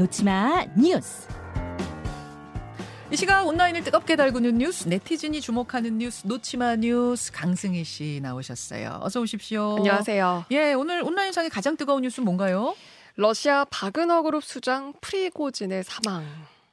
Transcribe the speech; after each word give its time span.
놓지마 0.00 0.64
뉴스. 0.78 1.28
이 3.12 3.16
시각 3.16 3.46
온라인을 3.46 3.84
뜨겁게 3.84 4.16
달구는 4.16 4.56
뉴스, 4.56 4.88
네티즌이 4.88 5.42
주목하는 5.42 5.98
뉴스, 5.98 6.26
놓지마 6.26 6.76
뉴스 6.76 7.30
강승희 7.30 7.84
씨 7.84 8.18
나오셨어요. 8.22 9.00
어서 9.02 9.20
오십시오. 9.20 9.76
안녕하세요. 9.76 10.46
예, 10.52 10.72
오늘 10.72 11.02
온라인상의 11.02 11.50
가장 11.50 11.76
뜨거운 11.76 12.00
뉴스 12.00 12.22
뭔가요? 12.22 12.74
러시아 13.16 13.66
바그너 13.66 14.22
그룹 14.22 14.42
수장 14.42 14.94
프리고진의 15.02 15.84
사망. 15.84 16.24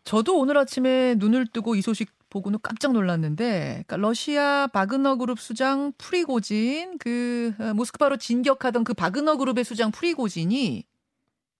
저도 0.05 0.39
오늘 0.39 0.57
아침에 0.57 1.16
눈을 1.18 1.48
뜨고 1.48 1.75
이 1.75 1.82
소식 1.82 2.09
보고는 2.30 2.59
깜짝 2.64 2.94
놀랐는데, 2.94 3.84
그러니까 3.86 3.98
러시아 3.98 4.68
바그너 4.68 5.18
그룹 5.18 5.41
수장 5.41 5.92
프리고진, 5.98 6.98
그 6.98 7.54
어, 7.59 7.73
모스크바로 7.73 8.15
진격하던 8.15 8.86
그 8.86 8.93
바그너 8.93 9.36
그룹의 9.36 9.65
수장 9.65 9.92
프리고진이 9.92 10.86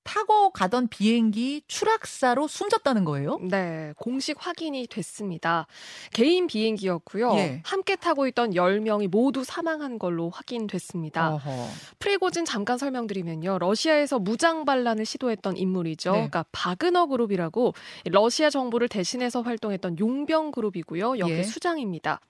타고 0.08 0.52
가던 0.52 0.88
비행기 0.88 1.64
추락사로 1.68 2.48
숨졌다는 2.48 3.04
거예요? 3.04 3.40
네, 3.42 3.94
공식 3.98 4.38
확인이 4.40 4.88
됐습니다. 4.88 5.68
개인 6.14 6.48
비행기였고요. 6.48 7.34
예. 7.36 7.62
함께 7.66 7.98
타고 7.98 8.26
있던 8.28 8.52
10명이 8.52 9.10
모두 9.10 9.44
사망한 9.44 10.00
걸로 10.00 10.30
확인됐습니다. 10.30 11.34
어허. 11.34 11.68
프리고진 12.00 12.46
잠깐 12.46 12.78
설명드리면요. 12.78 13.60
러시아에서 13.60 14.18
무장 14.18 14.64
반란을 14.64 15.06
시도했던 15.06 15.58
인물이죠. 15.58 16.12
네. 16.12 16.18
그러니까 16.18 16.46
바그너 16.54 17.08
그룹이라고 17.08 17.74
러시아 18.06 18.50
정부를 18.50 18.88
대신해서 18.88 19.42
활동했던 19.42 20.00
용병 20.00 20.52
그룹이고요. 20.52 21.20
여기 21.20 21.34
예. 21.34 21.44
수장입니다. 21.44 22.22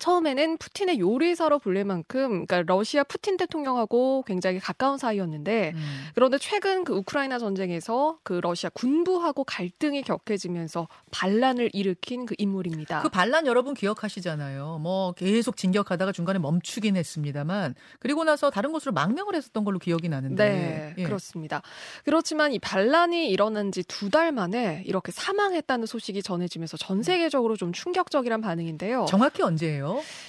처음에는 0.00 0.58
푸틴의 0.58 0.98
요리사로 0.98 1.58
불릴 1.60 1.84
만큼 1.84 2.46
그러니까 2.46 2.62
러시아 2.66 3.04
푸틴 3.04 3.36
대통령하고 3.36 4.24
굉장히 4.26 4.58
가까운 4.58 4.98
사이였는데 4.98 5.72
음. 5.74 6.04
그런데 6.14 6.36
최근 6.38 6.84
그 6.84 6.94
우크라이나 6.94 7.38
전쟁에서 7.38 8.18
그 8.24 8.34
러시아 8.42 8.70
군부하고 8.70 9.44
갈등이 9.44 10.02
격해지면서 10.02 10.88
반란을 11.12 11.70
일으킨 11.72 12.26
그 12.26 12.34
인물입니다. 12.38 13.02
그 13.02 13.08
반란 13.08 13.46
여러분 13.46 13.74
기억하시잖아요. 13.74 14.78
뭐 14.82 15.12
계속 15.12 15.56
진격하다가 15.56 16.12
중간에 16.12 16.38
멈추긴 16.40 16.96
했습니다만 16.96 17.74
그리고 18.00 18.24
나서 18.24 18.50
다른 18.50 18.72
곳으로 18.72 18.92
망명을 18.92 19.34
했었던 19.36 19.64
걸로 19.64 19.78
기억이 19.78 20.08
나는데. 20.08 20.44
네, 20.48 20.94
예. 20.98 21.02
그렇습니다. 21.04 21.62
그렇지만 22.04 22.52
이 22.52 22.58
반란이 22.58 23.30
일어난 23.30 23.70
지 23.72 23.82
두 23.84 24.10
달 24.10 24.32
만에 24.32 24.82
이렇게 24.86 25.12
사망했다는 25.12 25.86
소식이 25.86 26.22
전해지면서 26.22 26.76
전 26.76 27.02
세계적으로 27.02 27.56
좀 27.56 27.72
충격적이란 27.72 28.40
반응인데요. 28.40 29.06
정확히 29.08 29.42
언제예요? 29.42 29.83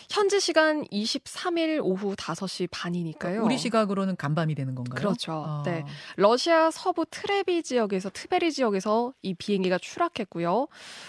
현지 0.10 0.40
시간 0.40 0.84
23일 0.86 1.80
오후 1.84 2.16
5시 2.16 2.68
반이니까요. 2.72 3.44
우리 3.44 3.58
시각으로는 3.58 4.16
간밤이 4.16 4.56
되는 4.56 4.76
건가요? 4.76 4.96
그렇죠. 4.96 5.44
아. 5.46 5.64
네. 5.66 5.84
러시아 6.16 6.72
서부 6.72 7.06
트레비 7.10 7.64
지역에서 7.64 8.10
트베리 8.12 8.52
지역에서 8.52 9.14
이 9.22 9.34
비행기가 9.34 9.78
추락했고요. 9.78 10.68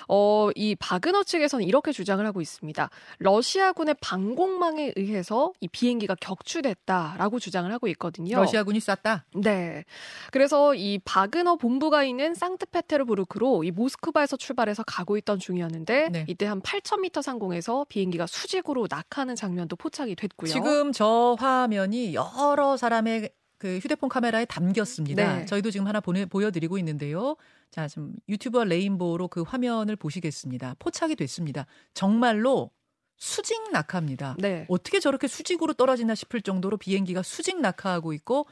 어, 0.09 0.51
이 0.55 0.75
바그너 0.75 1.23
측에서는 1.25 1.65
이렇게 1.65 1.93
주장을 1.93 2.25
하고 2.25 2.41
있습니다. 2.41 2.91
러시아군의 3.19 3.97
방공망에 4.01 4.93
의해서 4.97 5.53
이 5.61 5.69
비행기가 5.69 6.15
격추됐다라고 6.21 7.39
주장을 7.39 7.71
하고 7.73 7.89
있거든요. 7.89 8.37
러시아군이 8.37 8.81
쐈다. 8.81 9.25
네. 9.35 9.85
그래서 10.33 10.75
이 10.75 10.99
바그너 11.05 11.57
본부가 11.57 12.05
있는 12.05 12.35
상트페테르부르크로 12.35 13.65
이 13.65 13.71
모스크바에서 13.71 14.37
출발해서 14.37 14.83
가고 14.85 15.17
있던 15.19 15.39
중이었는데 15.39 16.09
네. 16.11 16.25
이때 16.29 16.47
한 16.47 16.61
8,000m 16.61 17.23
상공에서 17.23 17.87
비행기가 17.89 18.27
수직으로 18.37 18.87
낙하는 18.91 19.35
장면도 19.35 19.77
포착이 19.77 20.15
됐고요. 20.15 20.51
지금 20.51 20.93
저 20.93 21.37
화면이 21.39 22.15
여러 22.15 22.77
사람의 22.77 23.31
그 23.59 23.79
휴대폰 23.79 24.09
카메라에 24.11 24.45
담겼습니다. 24.45 25.39
네. 25.39 25.47
저희도 25.47 25.71
지금 25.71 25.87
하나 25.87 26.01
보내, 26.01 26.27
보여드리고 26.27 26.77
있는데요. 26.79 27.37
자, 27.71 27.89
지금 27.89 28.15
유튜브와 28.29 28.65
레인보우로 28.65 29.29
그 29.29 29.43
화면을 29.43 29.97
보시겠습니다. 29.97 30.77
포착이 30.79 31.17
됐습니다. 31.17 31.67
정말로 31.95 32.71
수직 33.17 33.71
낙하입니다. 33.73 34.37
네. 34.39 34.67
어떻게 34.69 35.01
저렇게 35.01 35.27
수직으로 35.27 35.73
떨어지나 35.73 36.15
싶을 36.15 36.43
정도로 36.43 36.77
비행기가 36.77 37.23
수직 37.23 37.61
낙하하고 37.61 38.13
있고 38.13 38.47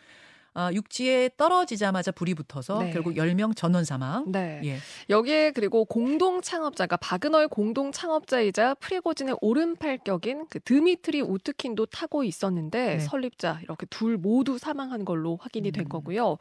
아, 0.55 0.73
육지에 0.73 1.31
떨어지자마자 1.37 2.13
불이 2.13 2.35
붙어서 2.35 2.79
네. 2.79 2.91
결국 2.93 3.15
10명 3.15 3.57
전원 3.57 3.85
사망. 3.85 4.31
네. 4.31 4.61
예. 4.65 4.79
여기에 5.11 5.51
그리고 5.51 5.85
공동 5.85 6.41
창업자가 6.41 6.97
바그너의 6.97 7.49
공동 7.49 7.91
창업자이자 7.91 8.75
프리고진의 8.75 9.37
오른팔격인 9.41 10.47
그 10.49 10.61
드미트리 10.61 11.23
우트킨도 11.23 11.87
타고 11.87 12.23
있었는데 12.23 12.97
네. 12.97 12.99
설립자 13.01 13.61
이렇게 13.65 13.85
둘 13.87 14.17
모두 14.17 14.57
사망한 14.57 15.05
걸로 15.05 15.37
확인이 15.41 15.73
된 15.73 15.87
음. 15.87 15.89
거고요. 15.89 16.39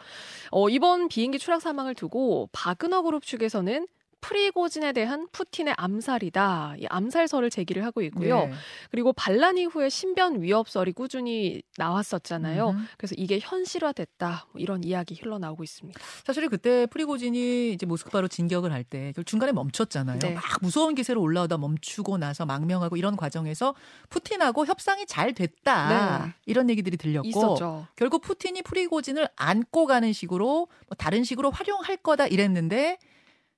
어, 0.51 0.69
이번 0.69 1.07
비행기 1.07 1.39
추락 1.39 1.61
사망을 1.61 1.95
두고 1.95 2.49
바그너 2.51 3.01
그룹 3.01 3.25
측에서는 3.25 3.87
프리고진에 4.23 4.93
대한 4.93 5.27
푸틴의 5.33 5.73
암살이다. 5.77 6.75
이 6.79 6.85
암살설을 6.89 7.49
제기를 7.49 7.83
하고 7.83 8.01
있고요. 8.03 8.45
네. 8.45 8.53
그리고 8.89 9.11
반란 9.11 9.57
이후에 9.57 9.89
신변 9.89 10.41
위협설이 10.41 10.93
꾸준히 10.93 11.61
나왔었잖아요. 11.77 12.69
음흠. 12.69 12.85
그래서 12.97 13.15
이게 13.17 13.39
현실화됐다. 13.41 14.47
뭐 14.53 14.61
이런 14.61 14.83
이야기 14.83 15.19
흘러나오고 15.21 15.63
있습니다. 15.63 15.99
사실 16.25 16.47
그때 16.47 16.85
프리고진이 16.87 17.73
이제 17.73 17.85
모스크바로 17.85 18.27
진격을 18.27 18.71
할 18.71 18.83
때 18.83 19.13
중간에 19.25 19.51
멈췄잖아요. 19.53 20.19
네. 20.19 20.33
막 20.33 20.43
무서운 20.61 20.93
기세로 20.93 21.21
올라오다 21.21 21.57
멈추고 21.57 22.17
나서 22.17 22.45
망명하고 22.45 22.97
이런 22.97 23.15
과정에서 23.15 23.75
푸틴하고 24.09 24.65
협상이 24.65 25.05
잘 25.05 25.33
됐다. 25.33 26.25
네. 26.25 26.33
이런 26.45 26.69
얘기들이 26.69 26.97
들렸고 26.97 27.27
있었죠. 27.27 27.87
결국 27.95 28.21
푸틴이 28.21 28.61
프리고진을 28.61 29.27
안고 29.35 29.85
가는 29.85 30.11
식으로 30.13 30.67
뭐 30.87 30.95
다른 30.97 31.23
식으로 31.23 31.51
활용할 31.51 31.97
거다 31.97 32.27
이랬는데 32.27 32.97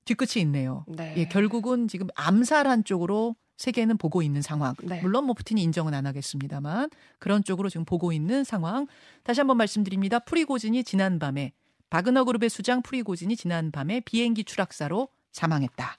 뒤끝이 0.06 0.40
있네요. 0.42 0.86
네. 0.88 1.14
예, 1.18 1.24
결국은 1.26 1.88
지금 1.88 2.06
암살한 2.14 2.84
쪽으로 2.84 3.36
세계는 3.58 3.98
보고 3.98 4.22
있는 4.22 4.40
상황. 4.40 4.74
네. 4.82 5.00
물론 5.02 5.24
뭐 5.24 5.34
푸틴이 5.34 5.62
인정은 5.62 5.94
안 5.94 6.06
하겠습니다만 6.06 6.90
그런 7.18 7.42
쪽으로 7.44 7.68
지금 7.68 7.84
보고 7.84 8.12
있는 8.12 8.44
상황. 8.44 8.86
다시 9.24 9.40
한번 9.40 9.56
말씀드립니다. 9.56 10.20
프리고진이 10.20 10.84
지난밤에 10.84 11.52
바그너 11.90 12.24
그룹의 12.24 12.48
수장 12.50 12.82
프리고진이 12.82 13.36
지난밤에 13.36 14.00
비행기 14.00 14.44
추락사로 14.44 15.08
사망했다. 15.32 15.98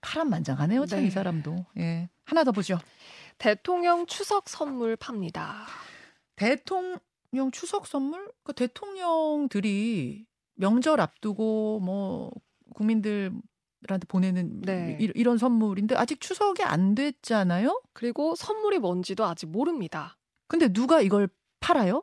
파란만장하네요, 0.00 0.86
참이 0.86 1.04
네. 1.04 1.10
사람도. 1.10 1.66
예. 1.78 2.08
하나 2.24 2.44
더 2.44 2.52
보죠. 2.52 2.78
대통령 3.38 4.06
추석 4.06 4.48
선물 4.48 4.96
팝니다. 4.96 5.66
대통령 6.36 7.50
추석 7.52 7.86
선물? 7.86 8.30
그 8.42 8.52
대통령들이 8.52 10.26
명절 10.56 11.00
앞두고 11.00 11.80
뭐 11.80 12.30
국민들 12.74 13.32
한테 13.88 14.06
보내는 14.06 14.62
네. 14.62 14.98
이, 15.00 15.10
이런 15.14 15.38
선물인데 15.38 15.94
아직 15.96 16.20
추석이 16.20 16.62
안 16.62 16.94
됐잖아요. 16.94 17.82
그리고 17.92 18.34
선물이 18.34 18.78
뭔지도 18.78 19.24
아직 19.24 19.46
모릅니다. 19.46 20.16
근데 20.46 20.68
누가 20.68 21.00
이걸 21.00 21.28
팔아요? 21.60 22.02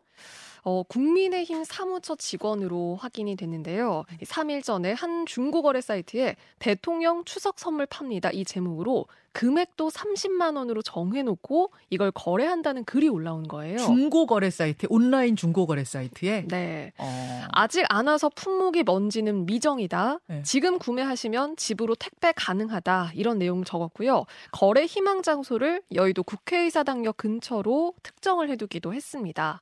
어, 0.64 0.84
국민의힘 0.84 1.64
사무처 1.64 2.16
직원으로 2.16 2.98
확인이 3.00 3.36
됐는데요. 3.36 4.06
3일 4.22 4.64
전에 4.64 4.94
한 4.94 5.26
중고거래 5.26 5.82
사이트에 5.82 6.36
대통령 6.60 7.24
추석 7.26 7.60
선물 7.60 7.86
팝니다. 7.86 8.30
이 8.32 8.46
제목으로 8.46 9.06
금액도 9.34 9.90
30만 9.90 10.58
원으로 10.58 10.82
정해놓고 10.82 11.72
이걸 11.90 12.12
거래한다는 12.12 12.84
글이 12.84 13.08
올라온 13.08 13.48
거예요. 13.48 13.78
중고 13.78 14.26
거래 14.26 14.50
사이트, 14.50 14.88
온라인 14.90 15.36
중고 15.36 15.66
거래 15.66 15.84
사이트에. 15.84 16.46
네. 16.48 16.92
어. 16.98 17.42
아직 17.52 17.86
안 17.90 18.08
와서 18.08 18.30
품목이 18.34 18.84
뭔지는 18.84 19.46
미정이다. 19.46 20.20
네. 20.28 20.42
지금 20.44 20.80
구매하시면 20.80 21.56
집으로 21.56 21.96
택배 21.96 22.34
가능하다. 22.36 23.12
이런 23.16 23.40
내용을 23.40 23.64
적었고요. 23.64 24.26
거래 24.52 24.86
희망 24.86 25.24
장소를 25.24 25.82
여의도 25.94 26.24
국회의사당역 26.24 27.18
근처로 27.18 27.94
특정을 28.04 28.50
해두기도 28.50 28.94
했습니다. 28.94 29.62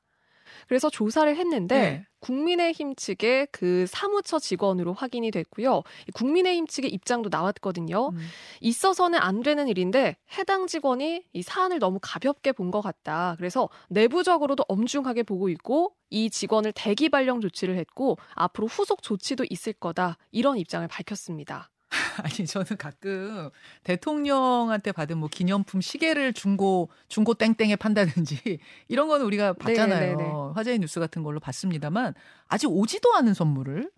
그래서 0.68 0.90
조사를 0.90 1.36
했는데 1.36 1.76
네. 1.80 2.06
국민의힘 2.22 2.96
측의 2.96 3.48
그 3.52 3.86
사무처 3.88 4.40
직원으로 4.40 4.94
확인이 4.94 5.32
됐고요. 5.32 5.84
이 6.08 6.12
국민의힘 6.12 6.68
측의 6.68 6.92
입장도 6.92 7.30
나왔거든요. 7.32 8.10
음. 8.10 8.18
있어서는 8.62 9.20
안 9.20 9.42
되는 9.42 9.68
일인데 9.68 10.18
해당 10.38 10.68
직원이 10.68 11.24
이 11.34 11.42
사안을 11.42 11.80
너무 11.80 12.00
가볍게 12.02 12.52
본 12.52 12.70
것 12.72 12.82
같다. 12.82 13.36
그래서 13.38 13.70
내부적으로도 13.90 14.64
엄중하게 14.68 15.24
보고 15.24 15.50
있고 15.50 15.96
이 16.10 16.30
직원을 16.30 16.72
대기 16.74 17.10
발령 17.10 17.42
조치를 17.42 17.76
했고 17.78 18.18
앞으로 18.36 18.68
후속 18.68 19.02
조치도 19.02 19.46
있을 19.50 19.74
거다. 19.74 20.18
이런 20.32 20.58
입장을 20.58 20.88
밝혔습니다. 20.88 21.72
아니 22.26 22.46
저는 22.48 22.78
가끔 22.78 23.50
대통령한테 23.84 24.92
받은 24.92 25.18
뭐 25.18 25.30
기념품 25.30 25.82
시계를 25.82 26.34
중고 26.34 26.90
중고 27.08 27.34
땡땡에 27.34 27.76
판다든지 27.76 28.60
이런 28.88 29.08
거는 29.08 29.26
우리가 29.26 29.54
봤잖아요. 29.54 30.00
네, 30.00 30.16
네, 30.16 30.24
네. 30.24 30.32
화제의 30.56 30.80
뉴스 30.80 31.00
같은 31.00 31.24
걸로 31.24 31.40
봤습니다만 31.40 32.14
아직 32.48 32.68
오지도 32.68 33.14
않은 33.16 33.34
선물을 33.34 33.90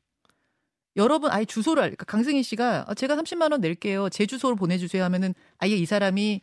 여러분 0.97 1.31
아예 1.31 1.45
주소를 1.45 1.81
알- 1.83 1.89
그러니까 1.89 2.05
강승희 2.05 2.43
씨가 2.43 2.85
아, 2.87 2.93
제가 2.93 3.15
30만 3.15 3.51
원 3.51 3.61
낼게요. 3.61 4.09
제 4.09 4.25
주소를 4.25 4.55
보내 4.57 4.77
주세요 4.77 5.03
하면은 5.05 5.33
아예 5.57 5.75
이 5.75 5.85
사람이 5.85 6.41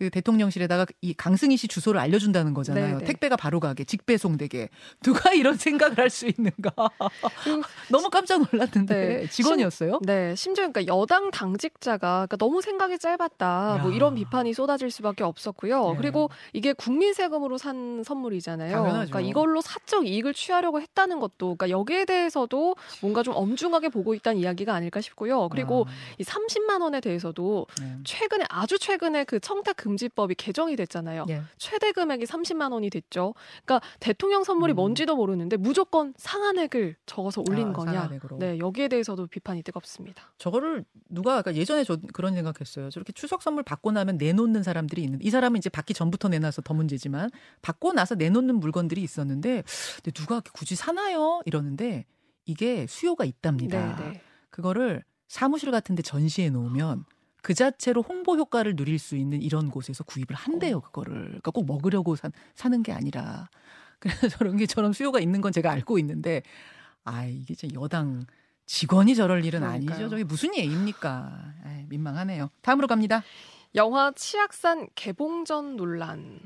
그 0.00 0.08
대통령실에다가 0.08 0.86
이 1.02 1.12
강승희 1.12 1.58
씨 1.58 1.68
주소를 1.68 2.00
알려준다는 2.00 2.54
거잖아요. 2.54 2.94
네네. 3.00 3.04
택배가 3.04 3.36
바로 3.36 3.60
가게, 3.60 3.84
직배송되게. 3.84 4.70
누가 5.02 5.32
이런 5.34 5.56
생각을 5.56 5.98
할 5.98 6.10
수 6.10 6.26
있는가. 6.26 6.72
너무 7.88 8.10
깜짝 8.10 8.42
놀랐는데 8.50 8.94
네. 8.94 9.26
직원이었어요? 9.28 10.00
심, 10.02 10.06
네, 10.06 10.34
심지어 10.34 10.66
그러니까 10.68 10.92
여당 10.92 11.30
당직자가 11.30 12.26
그러니까 12.26 12.36
너무 12.36 12.60
생각이 12.62 12.98
짧았다. 12.98 13.76
야. 13.78 13.82
뭐 13.82 13.92
이런 13.92 14.16
비판이 14.16 14.54
쏟아질 14.54 14.90
수밖에 14.90 15.22
없었고요. 15.22 15.92
네. 15.92 15.96
그리고 15.98 16.30
이게 16.52 16.72
국민 16.72 17.14
세금으로 17.14 17.58
산 17.58 18.02
선물이잖아요. 18.04 18.72
당연하죠. 18.72 19.10
그러니까 19.10 19.20
이걸로 19.20 19.60
사적 19.60 20.06
이익을 20.06 20.34
취하려고 20.34 20.80
했다는 20.80 21.20
것도 21.20 21.54
그러니까 21.56 21.70
여기에 21.70 22.06
대해서도 22.06 22.74
뭔가 23.02 23.22
좀 23.22 23.34
엄중하게 23.36 23.90
보고 23.90 24.14
있다는 24.14 24.40
이야기가 24.40 24.74
아닐까 24.74 25.00
싶고요. 25.00 25.48
그리고 25.50 25.86
아. 25.88 25.92
이 26.18 26.24
30만 26.24 26.82
원에 26.82 27.00
대해서도 27.00 27.66
네. 27.80 27.96
최근에 28.04 28.46
아주 28.48 28.78
최근에 28.78 29.24
그 29.24 29.38
청탁 29.38 29.76
금 29.76 29.89
지법이 29.96 30.34
개정이 30.34 30.76
됐잖아요. 30.76 31.26
예. 31.28 31.42
최대 31.58 31.92
금액이 31.92 32.24
30만 32.24 32.72
원이 32.72 32.90
됐죠. 32.90 33.34
그러니까 33.64 33.86
대통령 34.00 34.44
선물이 34.44 34.72
음. 34.72 34.76
뭔지도 34.76 35.16
모르는데 35.16 35.56
무조건 35.56 36.14
상한액을 36.16 36.96
적어서 37.06 37.42
올린 37.48 37.68
아, 37.68 37.72
거냐. 37.72 37.92
상한액으로. 37.92 38.38
네, 38.38 38.58
여기에 38.58 38.88
대해서도 38.88 39.26
비판이 39.26 39.62
뜨겁습니다. 39.62 40.32
저거를 40.38 40.84
누가 41.08 41.42
그러니까 41.42 41.60
예전에 41.60 41.84
저 41.84 41.98
그런 42.12 42.34
생각했어요. 42.34 42.90
저렇게 42.90 43.12
추석 43.12 43.42
선물 43.42 43.62
받고 43.62 43.92
나면 43.92 44.16
내놓는 44.18 44.62
사람들이 44.62 45.02
있는. 45.02 45.18
이 45.22 45.30
사람은 45.30 45.58
이제 45.58 45.68
받기 45.68 45.94
전부터 45.94 46.28
내놔서 46.28 46.62
더 46.62 46.74
문제지만 46.74 47.30
받고 47.62 47.92
나서 47.92 48.14
내놓는 48.14 48.56
물건들이 48.56 49.02
있었는데 49.02 49.62
누가 50.14 50.40
굳이 50.52 50.74
사나요? 50.74 51.40
이러는데 51.44 52.04
이게 52.46 52.86
수요가 52.86 53.24
있답니다. 53.24 53.96
네네. 53.96 54.10
네. 54.12 54.20
그거를 54.50 55.04
사무실 55.28 55.70
같은 55.70 55.94
데 55.94 56.02
전시해 56.02 56.50
놓으면 56.50 57.04
그 57.42 57.54
자체로 57.54 58.02
홍보 58.02 58.36
효과를 58.36 58.76
누릴 58.76 58.98
수 58.98 59.16
있는 59.16 59.40
이런 59.42 59.70
곳에서 59.70 60.04
구입을 60.04 60.34
한대요, 60.34 60.78
어. 60.78 60.80
그거를. 60.80 61.14
그러니까 61.24 61.50
꼭 61.50 61.66
먹으려고 61.66 62.16
사, 62.16 62.30
사는 62.54 62.82
게 62.82 62.92
아니라. 62.92 63.48
그래서 64.00 64.28
저런 64.28 64.56
게 64.56 64.66
저런 64.66 64.92
수요가 64.92 65.20
있는 65.20 65.40
건 65.40 65.52
제가 65.52 65.70
알고 65.70 65.98
있는데, 65.98 66.42
아, 67.04 67.26
이게 67.26 67.54
진 67.54 67.72
여당 67.74 68.24
직원이 68.66 69.14
저럴 69.14 69.44
일은 69.44 69.60
그러니까요. 69.60 69.96
아니죠. 69.96 70.08
저게 70.08 70.24
무슨 70.24 70.54
예입니까? 70.56 71.10
아, 71.64 71.84
민망하네요. 71.88 72.50
다음으로 72.62 72.86
갑니다. 72.86 73.22
영화 73.74 74.12
치악산 74.12 74.88
개봉 74.94 75.44
전 75.44 75.76
논란. 75.76 76.40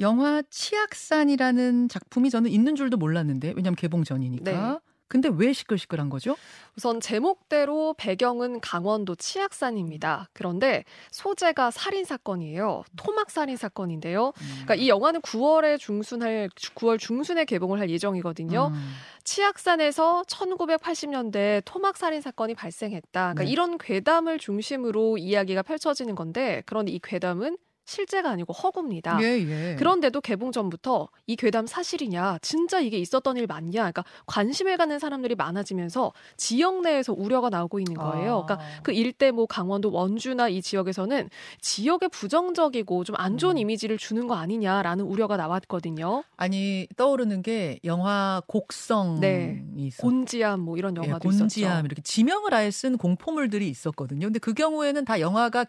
영화 0.00 0.42
치악산이라는 0.48 1.88
작품이 1.88 2.30
저는 2.30 2.50
있는 2.50 2.74
줄도 2.74 2.96
몰랐는데, 2.96 3.52
왜냐하면 3.56 3.76
개봉 3.76 4.04
전이니까. 4.04 4.50
네. 4.50 4.89
근데 5.10 5.28
왜 5.28 5.52
시끌시끌한 5.52 6.08
거죠? 6.08 6.36
우선 6.76 7.00
제목대로 7.00 7.94
배경은 7.98 8.60
강원도 8.60 9.16
치악산입니다. 9.16 10.28
그런데 10.32 10.84
소재가 11.10 11.72
살인 11.72 12.04
사건이에요. 12.04 12.84
토막 12.96 13.28
살인 13.28 13.56
사건인데요. 13.56 14.32
그러니까 14.36 14.76
이 14.76 14.88
영화는 14.88 15.20
9월에 15.22 15.80
중순할 15.80 16.48
9월 16.76 16.96
중순에 16.96 17.44
개봉을 17.44 17.80
할 17.80 17.90
예정이거든요. 17.90 18.70
음. 18.72 18.92
치악산에서 19.24 20.22
1980년대 20.28 21.62
토막 21.64 21.96
살인 21.96 22.20
사건이 22.20 22.54
발생했다. 22.54 23.34
그러니까 23.34 23.42
네. 23.42 23.50
이런 23.50 23.78
괴담을 23.78 24.38
중심으로 24.38 25.18
이야기가 25.18 25.62
펼쳐지는 25.62 26.14
건데 26.14 26.62
그런데 26.66 26.92
이 26.92 27.00
괴담은 27.02 27.56
실제가 27.90 28.30
아니고 28.30 28.52
허구입니다. 28.52 29.18
예, 29.22 29.26
예. 29.38 29.76
그런데도 29.78 30.20
개봉 30.20 30.50
전부터 30.50 31.08
이 31.26 31.36
괴담 31.36 31.66
사실이냐, 31.66 32.38
진짜 32.42 32.80
이게 32.80 32.98
있었던 32.98 33.36
일 33.36 33.46
맞냐, 33.46 33.80
그러니까 33.80 34.04
관심을 34.26 34.76
갖는 34.76 34.98
사람들이 34.98 35.36
많아지면서 35.36 36.12
지역 36.36 36.82
내에서 36.82 37.12
우려가 37.12 37.48
나오고 37.48 37.78
있는 37.78 37.94
거예요. 37.94 38.44
그러니까 38.44 38.54
아. 38.54 38.56
그러니까 38.56 38.82
그 38.82 38.92
일대 38.92 39.30
뭐 39.30 39.46
강원도 39.46 39.92
원주나 39.92 40.48
이 40.48 40.62
지역에서는 40.62 41.30
지역에 41.60 42.08
부정적이고 42.08 43.04
좀 43.04 43.20
안 43.20 43.36
좋은 43.36 43.56
음. 43.56 43.58
이미지를 43.58 43.98
주는 43.98 44.26
거 44.26 44.34
아니냐라는 44.34 45.04
우려가 45.04 45.36
나왔거든요. 45.36 46.24
아니 46.38 46.88
떠오르는 46.96 47.42
게 47.42 47.78
영화 47.84 48.40
곡성이 48.46 49.20
네. 49.20 49.62
있었 49.76 50.00
곤지암 50.00 50.60
뭐 50.60 50.78
이런 50.78 50.96
예, 50.96 51.06
영화도 51.06 51.28
예, 51.30 51.38
곤지암 51.38 51.70
있었죠. 51.70 51.86
이렇게 51.86 52.02
지명을 52.02 52.54
아예 52.54 52.70
쓴 52.70 52.96
공포물들이 52.96 53.68
있었거든요. 53.68 54.26
근데 54.26 54.38
그 54.38 54.54
경우에는 54.54 55.04
다 55.04 55.20
영화가 55.20 55.66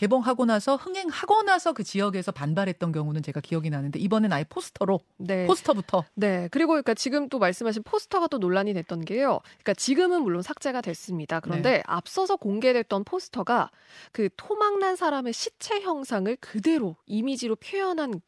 개봉하고 0.00 0.46
나서 0.46 0.76
흥행하고 0.76 1.42
나서 1.42 1.74
그 1.74 1.84
지역에서 1.84 2.32
반발했던 2.32 2.90
경우는 2.90 3.22
제가 3.22 3.42
기억이 3.42 3.68
나는데 3.68 3.98
이번엔 3.98 4.32
아예 4.32 4.44
포스터로 4.48 5.00
네. 5.18 5.46
포스터부터 5.46 6.04
네 6.14 6.48
그리고 6.50 6.70
그러니까 6.70 6.94
지금 6.94 7.28
또 7.28 7.38
말씀하신 7.38 7.82
포스터가 7.82 8.28
또 8.28 8.38
논란이 8.38 8.72
됐던 8.72 9.04
게요. 9.04 9.40
그러니까 9.58 9.74
지금은 9.74 10.22
물론 10.22 10.40
삭제가 10.40 10.80
됐습니다. 10.80 11.40
그런데 11.40 11.70
네. 11.70 11.82
앞서서 11.84 12.36
공개됐던 12.36 13.04
포스터가 13.04 13.70
그 14.12 14.30
토막난 14.38 14.96
사람의 14.96 15.34
시체 15.34 15.82
형상을 15.82 16.34
그대로 16.40 16.96
이미지로 17.04 17.56
표현한 17.56 18.22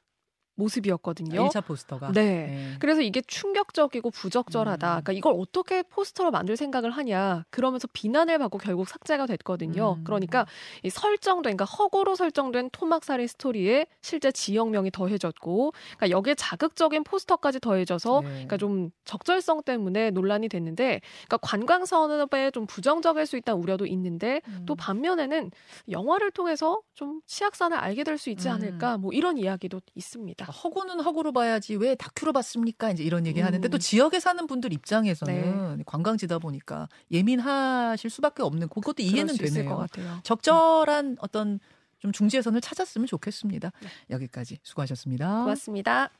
모습이었거든요. 0.54 1.48
1차 1.48 1.64
포스터가. 1.64 2.12
네. 2.12 2.22
네. 2.22 2.76
그래서 2.78 3.00
이게 3.02 3.20
충격적이고 3.20 4.10
부적절하다. 4.10 4.86
음. 4.86 5.02
그러니까 5.02 5.12
이걸 5.12 5.34
어떻게 5.38 5.82
포스터로 5.82 6.30
만들 6.30 6.56
생각을 6.56 6.90
하냐. 6.90 7.44
그러면서 7.50 7.88
비난을 7.92 8.38
받고 8.38 8.58
결국 8.58 8.88
삭제가 8.88 9.26
됐거든요. 9.26 9.96
음. 9.98 10.04
그러니까 10.04 10.46
이 10.82 10.90
설정된, 10.90 11.56
그러니까 11.56 11.64
허구로 11.64 12.14
설정된 12.14 12.70
토막살인 12.70 13.26
스토리에 13.26 13.86
실제 14.00 14.30
지역명이 14.32 14.90
더해졌고, 14.90 15.72
그러니까 15.96 16.10
여기에 16.10 16.34
자극적인 16.36 17.04
포스터까지 17.04 17.60
더해져서, 17.60 18.20
네. 18.20 18.28
그러니까 18.28 18.56
좀 18.56 18.90
적절성 19.04 19.62
때문에 19.62 20.10
논란이 20.10 20.48
됐는데, 20.48 21.00
그러니까 21.26 21.36
관광 21.38 21.84
산업에 21.84 22.50
좀 22.50 22.66
부정적일 22.66 23.26
수 23.26 23.36
있다는 23.36 23.60
우려도 23.62 23.86
있는데, 23.86 24.40
음. 24.48 24.64
또 24.66 24.74
반면에는 24.74 25.50
영화를 25.90 26.30
통해서 26.30 26.80
좀 26.94 27.20
치악산을 27.26 27.76
알게 27.76 28.04
될 28.04 28.12
수 28.18 28.30
있지 28.30 28.48
음. 28.48 28.54
않을까, 28.54 28.98
뭐 28.98 29.10
이런 29.12 29.36
이야기도 29.38 29.80
있습니다. 29.94 30.41
허구는 30.50 31.00
허구로 31.00 31.32
봐야지 31.32 31.76
왜 31.76 31.94
다큐로 31.94 32.32
봤습니까? 32.32 32.90
이제 32.90 33.02
이런 33.02 33.26
얘기 33.26 33.40
하는데 33.40 33.66
음. 33.66 33.70
또 33.70 33.78
지역에 33.78 34.20
사는 34.20 34.46
분들 34.46 34.72
입장에서는 34.72 35.76
네. 35.78 35.82
관광지다 35.86 36.38
보니까 36.38 36.88
예민하실 37.10 38.10
수밖에 38.10 38.42
없는 38.42 38.68
그것도 38.68 39.02
이해는 39.02 39.36
되네요. 39.36 39.86
적절한 40.22 41.16
어떤 41.20 41.60
좀 41.98 42.10
중지의 42.10 42.42
선을 42.42 42.60
찾았으면 42.60 43.06
좋겠습니다. 43.06 43.70
네. 43.80 43.88
여기까지 44.10 44.58
수고하셨습니다. 44.62 45.42
고맙습니다. 45.42 46.10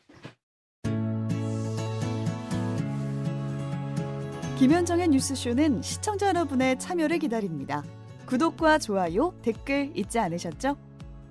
김현정의 4.58 5.08
뉴스쇼는 5.08 5.82
시청자 5.82 6.28
여러분의 6.28 6.78
참여를 6.78 7.18
기다립니다. 7.18 7.82
구독과 8.26 8.78
좋아요, 8.78 9.34
댓글 9.42 9.90
잊지 9.96 10.20
않으셨죠? 10.20 10.91